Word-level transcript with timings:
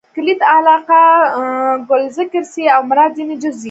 کلیت 0.15 0.41
علاقه؛ 0.57 1.01
کل 1.87 2.03
ذکر 2.17 2.43
سي 2.51 2.63
او 2.75 2.81
مراد 2.89 3.11
ځني 3.17 3.35
جز 3.43 3.55
يي. 3.59 3.59